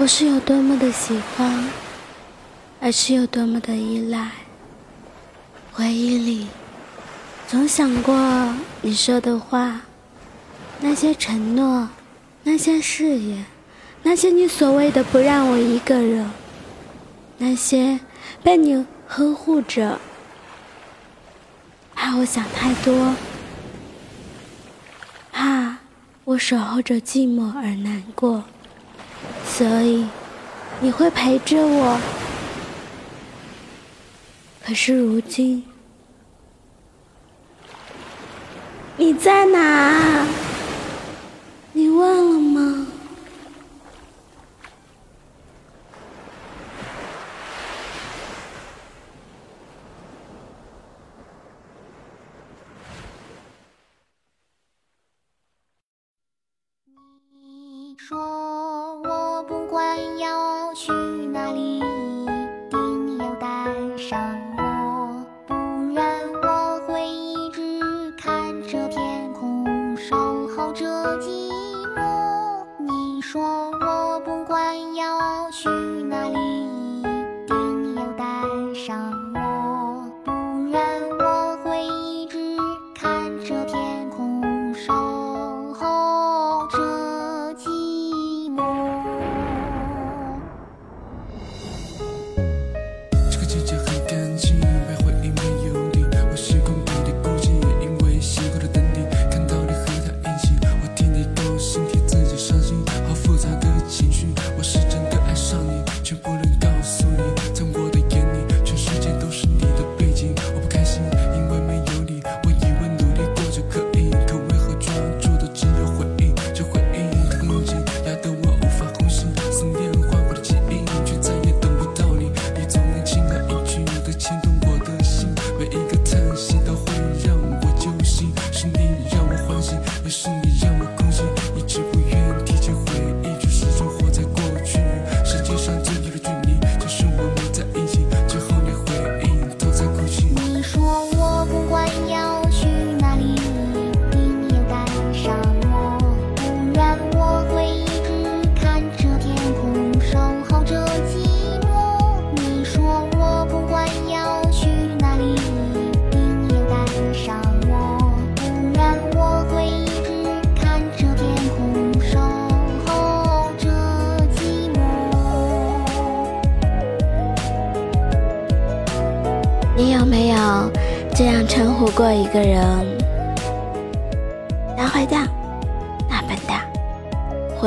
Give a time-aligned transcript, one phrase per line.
[0.00, 1.68] 不是有多么的喜欢，
[2.80, 4.30] 而是有多么的依赖。
[5.72, 6.46] 回忆里，
[7.46, 8.16] 总想过
[8.80, 9.82] 你说的话，
[10.80, 11.90] 那些承诺，
[12.44, 13.44] 那些誓言，
[14.02, 16.30] 那些你所谓的不让我一个人，
[17.36, 18.00] 那些
[18.42, 20.00] 被你呵护着，
[21.94, 23.14] 怕我想太多，
[25.30, 25.76] 怕
[26.24, 28.44] 我守候着寂寞而难过。
[29.60, 30.06] 所以，
[30.80, 32.00] 你会陪着我。
[34.64, 35.62] 可是如今，
[38.96, 40.26] 你在哪？
[41.74, 42.86] 你忘了吗？
[57.30, 58.40] 你说。
[59.70, 60.49] 关腰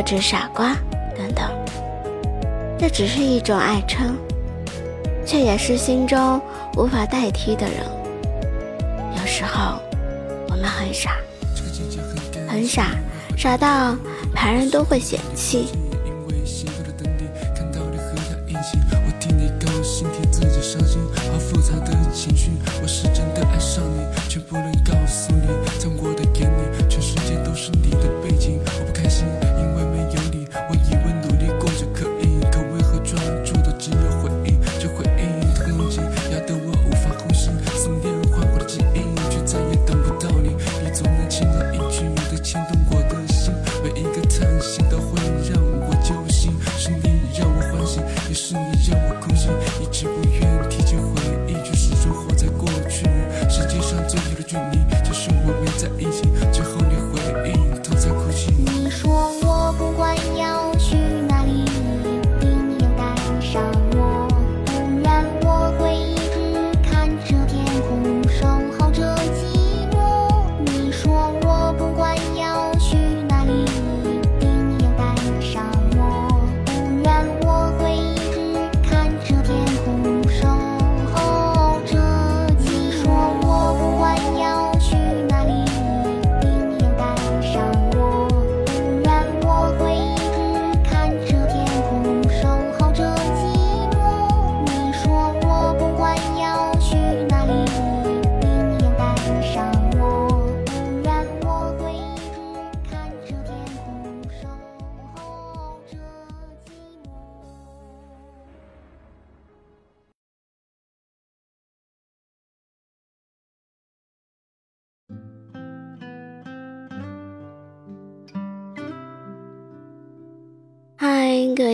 [0.00, 0.74] 或者傻瓜
[1.14, 1.44] 等等。
[2.78, 4.16] 这只是一种爱称，
[5.26, 6.40] 却也是心中
[6.74, 7.84] 无法代替的人。
[9.18, 9.78] 有时候，
[10.48, 11.18] 我们很傻，
[12.48, 12.96] 很傻，
[13.36, 13.94] 傻到
[14.34, 15.68] 旁人都会嫌弃。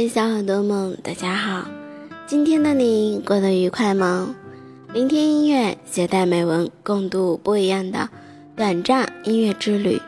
[0.09, 1.67] 小耳朵们，大家好！
[2.27, 4.35] 今天的你过得愉快吗？
[4.93, 8.09] 聆听音乐，携带美文，共度不一样的
[8.55, 10.01] 短暂音乐之旅。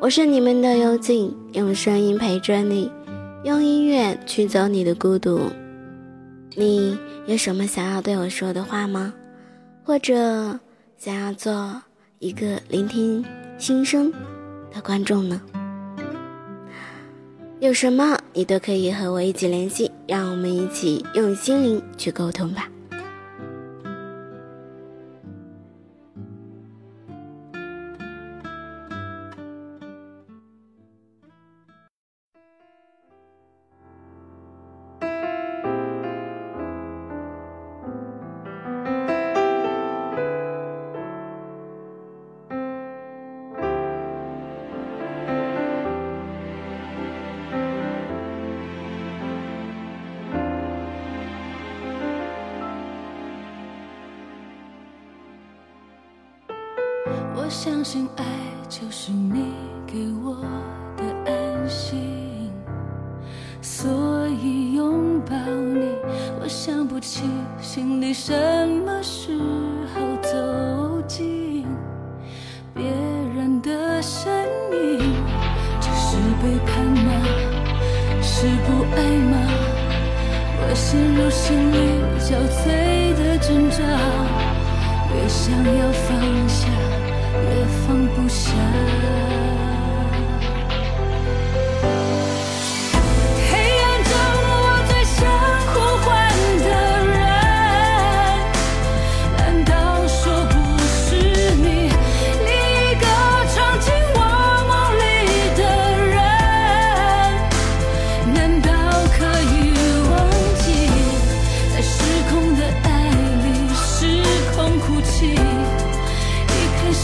[0.00, 2.90] 我是你们的幽静，用声音陪着你，
[3.44, 5.40] 用音乐驱走你的孤独。
[6.54, 9.14] 你有什么想要对我说的话吗？
[9.82, 10.58] 或者
[10.98, 11.80] 想要做
[12.18, 13.24] 一个聆听
[13.56, 14.12] 心声
[14.72, 15.40] 的观众呢？
[17.60, 22.68] 有什么你都可以和我一起联系，让我们一起用心灵去沟通吧。
[57.48, 58.24] 我相信爱
[58.68, 59.42] 就是你
[59.86, 60.36] 给我
[60.98, 62.52] 的安心，
[63.62, 65.88] 所以拥抱你。
[66.42, 67.24] 我想不起
[67.58, 68.34] 心里什
[68.84, 69.32] 么时
[69.94, 71.64] 候走进
[72.74, 72.84] 别
[73.34, 74.30] 人的声
[74.70, 75.00] 音，
[75.80, 77.12] 这是背叛吗？
[78.20, 79.38] 是不爱吗？
[80.60, 81.78] 我陷入心力
[82.20, 83.78] 交瘁的挣扎，
[85.16, 86.97] 越想要放下。
[87.48, 88.52] 却放不下。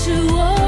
[0.05, 0.64] 是我。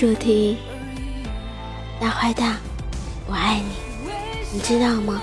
[0.00, 0.56] 主题：
[2.00, 2.56] 大坏蛋，
[3.26, 3.66] 我爱你，
[4.50, 5.20] 你知道吗？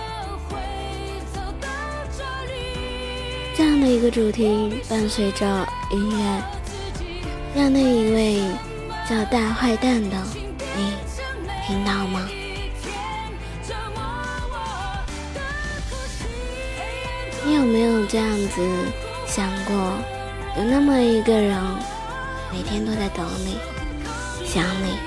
[3.55, 6.43] 这样的一个主题伴随着音乐，
[7.55, 8.39] 让那一位
[9.10, 10.15] 叫大坏蛋的
[10.75, 10.93] 你
[11.65, 12.29] 听到吗？
[17.43, 18.62] 你有没有这样子
[19.25, 19.75] 想过，
[20.55, 21.60] 有那么一个人，
[22.53, 23.57] 每天都在等你？
[24.57, 24.97] 想你，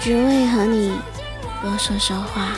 [0.00, 0.90] 只为和你
[1.62, 2.56] 多说说话。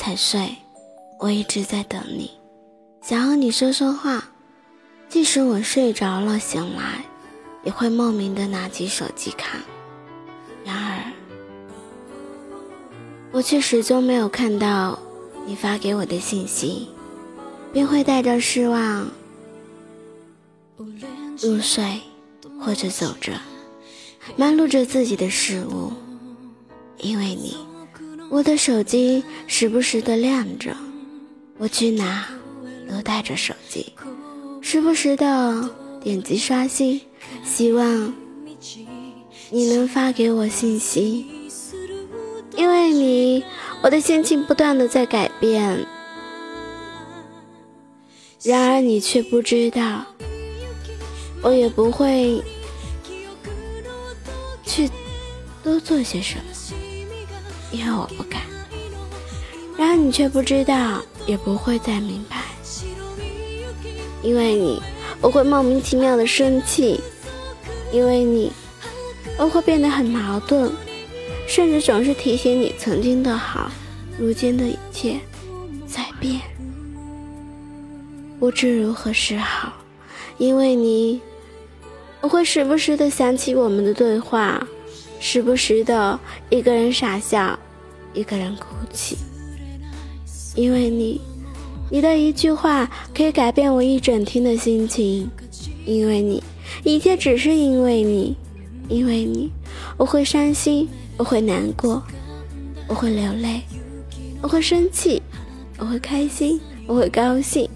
[0.00, 0.56] 才睡，
[1.18, 2.30] 我一直在等你，
[3.02, 4.24] 想和你说说话。
[5.10, 7.04] 即使我睡着了，醒来
[7.64, 9.60] 也会莫名的拿起手机看。
[10.64, 11.12] 然而，
[13.30, 14.98] 我却始终没有看到
[15.44, 16.88] 你发给我的信息，
[17.70, 19.06] 便会带着失望
[21.42, 22.00] 入睡，
[22.58, 23.34] 或者走着，
[24.34, 25.92] 忙碌着自己的事物。
[26.96, 27.54] 因为你，
[28.30, 30.74] 我的手机时不时的亮着，
[31.58, 32.28] 我去哪
[32.88, 33.92] 都带着手机，
[34.60, 35.68] 时不时的
[36.00, 37.00] 点击刷新，
[37.44, 38.14] 希望
[39.50, 41.26] 你能发给我信息。
[42.56, 43.44] 因为你，
[43.82, 45.84] 我的心情不断的在改变，
[48.44, 50.06] 然而你却不知道，
[51.42, 52.40] 我也不会
[54.64, 54.88] 去
[55.64, 56.44] 多做些什么。
[57.72, 58.42] 因为我不敢，
[59.78, 62.36] 然而你却不知道，也不会再明白。
[64.22, 64.82] 因为你，
[65.20, 67.00] 我会莫名其妙的生气；
[67.92, 68.52] 因为你，
[69.38, 70.70] 我会变得很矛盾，
[71.46, 73.70] 甚至总是提醒你曾经的好，
[74.18, 75.18] 如今的一切
[75.86, 76.40] 在变，
[78.38, 79.72] 不知如何是好。
[80.36, 81.20] 因为你，
[82.20, 84.66] 我会时不时的想起我们的对话。
[85.20, 87.56] 时不时的一个人傻笑，
[88.14, 89.18] 一个人哭泣，
[90.56, 91.20] 因为你，
[91.90, 95.30] 你的一句话可以改变我一整天的心情，
[95.84, 96.42] 因为你，
[96.84, 98.34] 一切只是因为你，
[98.88, 99.52] 因为你，
[99.98, 102.02] 我会伤心，我会难过，
[102.88, 103.60] 我会流泪，
[104.40, 105.22] 我会生气，
[105.76, 107.68] 我会开心，我会高兴，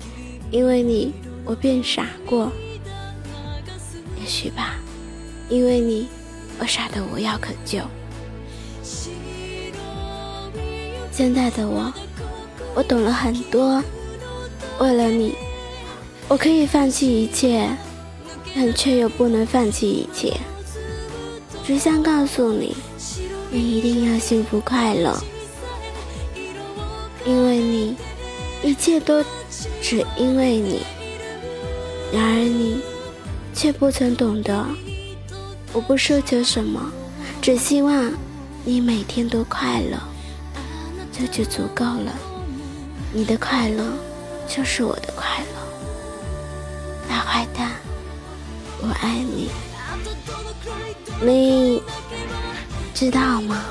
[0.50, 1.12] 因为你，
[1.44, 2.50] 我变傻过，
[4.18, 4.76] 也许吧，
[5.50, 6.08] 因为你。
[6.58, 7.80] 我傻得无药可救。
[11.10, 11.92] 现在的我，
[12.74, 13.82] 我懂了很多。
[14.80, 15.34] 为了你，
[16.26, 17.68] 我可以放弃一切，
[18.54, 20.36] 但却又不能放弃一切。
[21.64, 22.76] 只想告诉你，
[23.50, 25.16] 你一定要幸福快乐。
[27.24, 27.96] 因为你，
[28.62, 29.24] 一切都
[29.80, 30.80] 只因为你。
[32.12, 32.80] 然而你，
[33.54, 34.66] 却不曾懂得。
[35.74, 36.80] 我不奢求什么，
[37.42, 38.12] 只希望
[38.64, 39.98] 你每天都快乐，
[41.12, 42.14] 这就足够了。
[43.12, 43.84] 你的快乐
[44.48, 47.72] 就是我的快乐，大坏蛋，
[48.80, 49.50] 我爱你，
[51.20, 51.82] 你
[52.94, 53.64] 知道吗？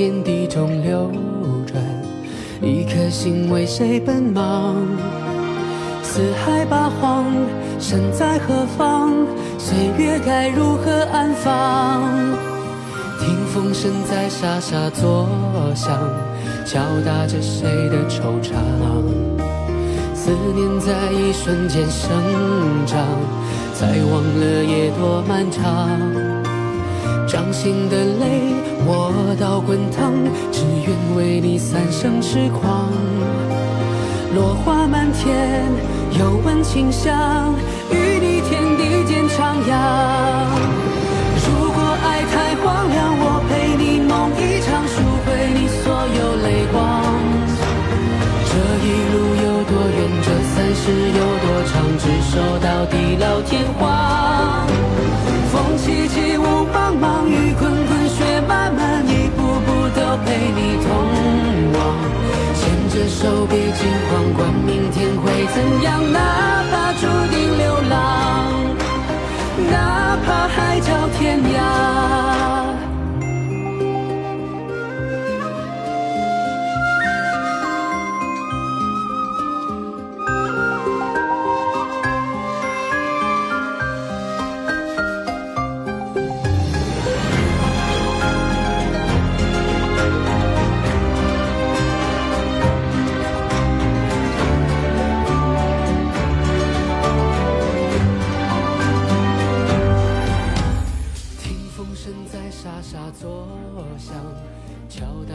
[0.00, 1.12] 天地中流
[1.66, 1.84] 转，
[2.62, 4.76] 一颗心为谁奔忙？
[6.02, 7.26] 四海八荒，
[7.78, 9.12] 身在何方？
[9.58, 12.00] 岁月该如何安放？
[13.18, 15.28] 听风声在沙沙作
[15.74, 16.00] 响，
[16.64, 18.54] 敲打着谁的惆怅？
[20.14, 22.10] 思念在一瞬间生
[22.86, 23.06] 长，
[23.74, 26.39] 才忘了夜多漫长。
[27.30, 28.42] 掌心的泪，
[28.84, 30.10] 我倒滚烫，
[30.50, 32.90] 只愿为你三生痴狂。
[34.34, 35.62] 落花满天，
[36.18, 37.54] 又闻清香，
[37.92, 39.78] 与你天地间徜徉。
[41.46, 46.82] 如果爱太荒凉，我陪你梦一场，赎回你所有泪光。
[48.42, 50.02] 这一路有多远？
[50.26, 51.78] 这三世有多长？
[51.96, 53.86] 执手到地老天荒。
[55.70, 60.90] 风凄凄，雾茫茫，雨滚滚，雪漫漫，一步步都陪你同
[61.74, 61.78] 往。
[62.56, 66.12] 牵着手，别惊慌，管明天会怎样？
[66.12, 67.94] 哪怕注定流浪，
[69.70, 72.19] 哪怕海角天涯。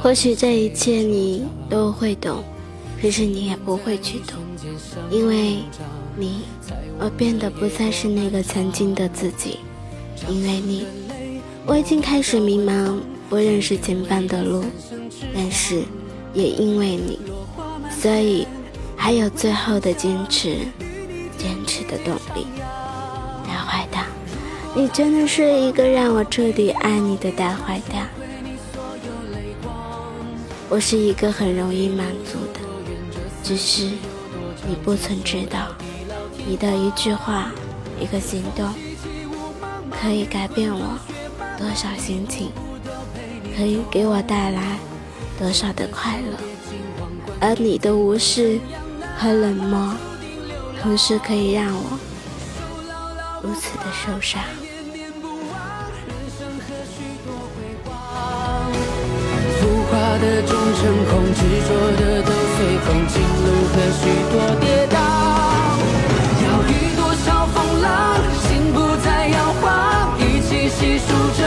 [0.05, 2.43] 或许这一切你都会懂，
[3.01, 4.37] 可是你也不会去懂，
[5.09, 5.57] 因为
[6.15, 6.41] 你，
[6.99, 9.57] 我变得不再是那个曾经的自己。
[10.29, 10.85] 因为你，
[11.65, 12.99] 我已经开始迷茫，
[13.31, 14.63] 不认识前方的路。
[15.33, 15.81] 但是，
[16.35, 17.19] 也因为你，
[17.89, 18.45] 所以
[18.95, 20.55] 还有最后的坚持，
[21.35, 22.45] 坚持的动力。
[23.47, 24.05] 大坏蛋，
[24.75, 28.07] 你真的是一个让我彻底爱你的大坏蛋。
[30.67, 32.59] 我是一个很容易满足的，
[33.43, 33.83] 只是
[34.67, 35.67] 你不曾知道，
[36.45, 37.51] 你的一句话，
[37.99, 38.73] 一个行动，
[39.91, 40.97] 可以改变我
[41.57, 42.51] 多少心情，
[43.55, 44.77] 可以给我带来
[45.39, 46.37] 多少的快乐，
[47.39, 48.59] 而你的无视
[49.17, 49.93] 和冷漠，
[50.81, 51.99] 同时可以让我
[53.43, 54.41] 如此的受伤。
[60.17, 64.95] 的终成空，执着的都随风，情路和许多跌宕。
[66.43, 67.85] 要遇多少风浪，
[68.41, 71.07] 心不再摇晃，一起细数
[71.37, 71.41] 着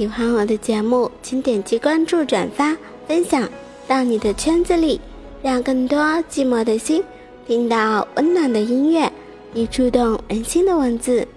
[0.00, 2.74] 喜欢我的节目，请点击关注、转发、
[3.06, 3.46] 分享
[3.86, 4.98] 到你的圈子里，
[5.42, 5.98] 让更多
[6.30, 7.04] 寂寞的心
[7.46, 9.12] 听到温暖的音乐
[9.52, 11.28] 与触动人心的文字。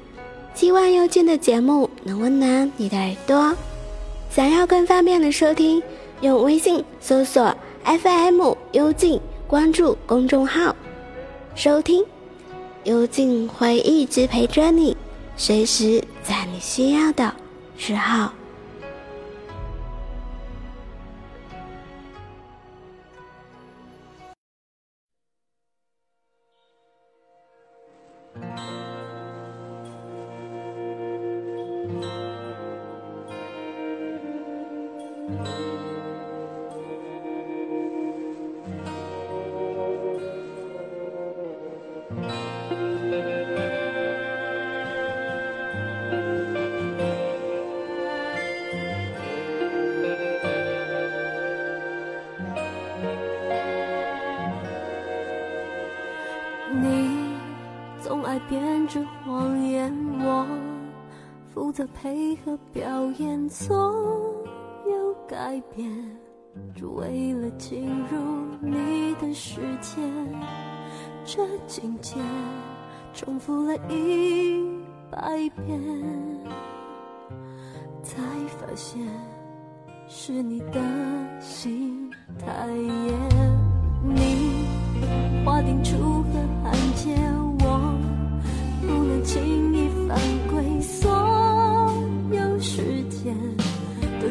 [0.54, 3.54] 希望幽静的节目能温暖你的耳朵。
[4.30, 5.84] 想要更方便的收听，
[6.22, 10.74] 用微信搜索 FM 幽静，关注公众号
[11.54, 12.02] 收听。
[12.86, 14.96] 幽静会一直陪着你。
[15.36, 17.30] 随时在你需要的
[17.78, 18.30] 时候。
[58.50, 60.46] 编织谎言，我
[61.74, 63.74] 负责配合表演，总
[64.86, 65.92] 有改变，
[66.76, 68.16] 只为了进入
[68.62, 70.00] 你的世界。
[71.26, 72.18] 这情节
[73.12, 74.64] 重复了一
[75.10, 75.20] 百
[75.66, 75.82] 遍，
[78.04, 79.02] 才发现
[80.08, 80.80] 是你的
[81.42, 82.08] 心
[82.38, 83.18] 太野。
[84.04, 84.68] 你
[85.44, 87.16] 划定楚河汉界，
[87.66, 87.98] 我。
[88.86, 89.73] 不能轻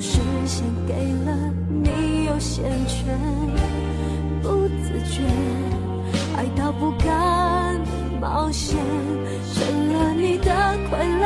[0.03, 0.93] 是献给
[1.25, 1.31] 了
[1.69, 3.17] 你优先权。
[4.43, 4.49] 不
[4.83, 5.23] 自觉
[6.37, 7.07] 爱到不敢
[8.21, 8.77] 冒险，
[9.55, 10.51] 成了你的
[10.91, 11.25] 傀儡。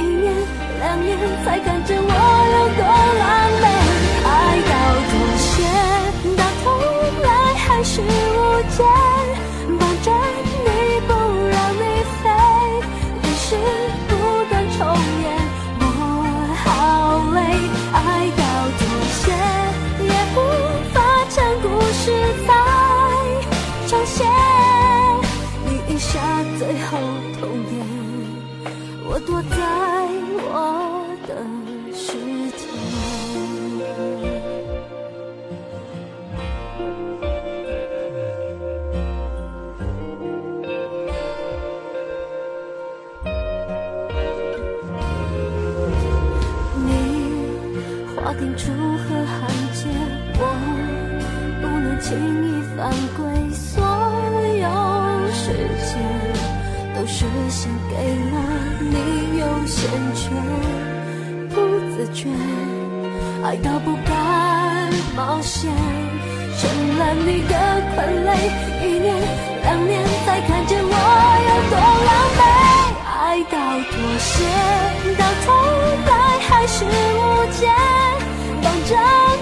[0.00, 0.34] 一年
[0.80, 2.10] 两年才看见我
[2.52, 2.82] 有多
[3.22, 3.24] 狼
[3.62, 3.64] 狈，
[4.26, 4.28] 爱
[4.66, 4.74] 到
[5.08, 5.54] 妥协，
[6.36, 6.66] 到头
[7.22, 8.04] 来还是无
[8.76, 8.82] 解，
[52.08, 55.50] 轻易犯规所有时
[55.82, 55.98] 间
[56.94, 57.96] 都是先给
[58.30, 58.34] 了
[58.78, 60.32] 你优先权
[61.50, 61.56] 不
[61.90, 62.28] 自觉
[63.42, 65.68] 爱到不敢冒险。
[66.56, 67.54] 成了你的
[67.96, 68.28] 傀儡
[68.86, 69.14] 一年
[69.62, 70.94] 两年才看见我
[71.48, 72.40] 有多狼狈
[73.04, 73.54] 爱到
[73.90, 74.32] 妥协
[75.18, 75.46] 到头
[76.06, 76.88] 来还是无
[77.60, 77.66] 解。
[78.62, 79.35] 放着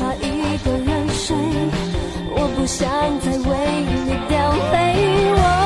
[0.00, 1.36] 怕一个人睡，
[2.30, 2.88] 我不想
[3.20, 3.50] 再为
[3.84, 5.34] 你掉泪。
[5.36, 5.59] 我。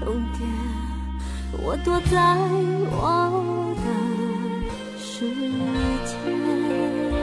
[0.00, 0.02] 痛
[0.36, 0.40] 点，
[1.52, 2.16] 我躲在
[2.90, 2.96] 我
[3.76, 3.86] 的
[4.98, 5.28] 世
[6.04, 7.13] 界。